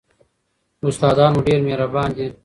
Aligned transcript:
استادان 0.87 1.29
مو 1.35 1.41
ډېر 1.47 1.59
مهربان 1.67 2.09
دي. 2.17 2.27